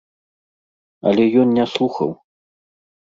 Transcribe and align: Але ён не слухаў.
Але 1.11 1.23
ён 1.43 1.47
не 1.59 1.65
слухаў. 1.77 2.09